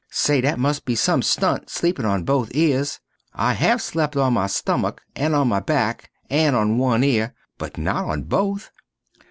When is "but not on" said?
7.59-8.23